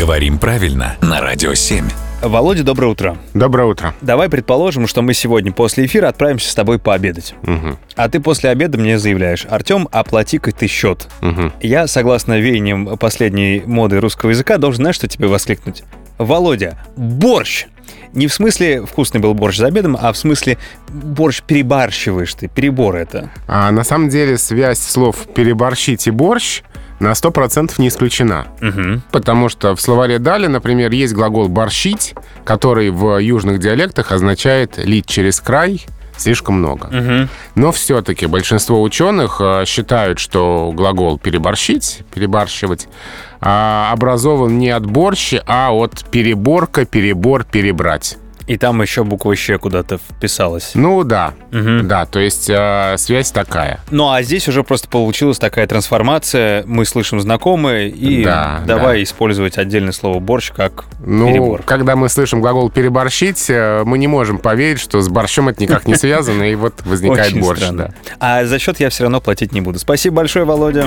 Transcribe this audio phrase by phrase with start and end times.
[0.00, 1.84] Говорим правильно на Радио 7.
[2.22, 3.18] Володя, доброе утро.
[3.34, 3.94] Доброе утро.
[4.00, 7.34] Давай предположим, что мы сегодня после эфира отправимся с тобой пообедать.
[7.42, 11.06] Мгм, А ты после обеда мне заявляешь, Артем, оплати-ка ты счет.
[11.20, 11.52] мгм.
[11.60, 15.82] Я, согласно веяниям последней моды русского языка, должен, знаешь, что тебе воскликнуть?
[16.16, 17.66] Володя, борщ!
[18.14, 20.56] Не в смысле вкусный был борщ за обедом, а в смысле
[20.88, 23.30] борщ перебарщиваешь ты, перебор это.
[23.46, 26.62] А на самом деле связь слов «переборщить» и «борщ»
[27.00, 28.46] на 100% не исключена.
[28.60, 29.00] Угу.
[29.10, 32.14] Потому что в словаре Дали, например, есть глагол «борщить»,
[32.44, 35.86] который в южных диалектах означает «лить через край»,
[36.16, 36.86] слишком много.
[36.86, 37.28] Угу.
[37.56, 42.88] Но все-таки большинство ученых э, считают, что глагол «переборщить», «перебарщивать»
[43.40, 48.18] а, образован не от борщи, а от переборка, перебор, перебрать.
[48.50, 50.72] И там еще буква «щ» куда-то вписалась.
[50.74, 51.86] Ну да, Мгм.
[51.86, 53.78] да, то есть э, связь такая.
[53.92, 56.64] Ну а здесь уже просто получилась такая трансформация.
[56.66, 61.62] Мы слышим знакомые, и Да, давай использовать отдельное слово борщ как Ну, перебор.
[61.62, 65.86] когда мы слышим глагол «переборщить», э, мы не можем поверить, что с борщом это никак
[65.86, 67.60] не связано, и вот возникает борщ.
[67.70, 67.90] да.
[68.18, 69.78] А за счет я все равно платить не буду.
[69.78, 70.86] Спасибо большое, Володя.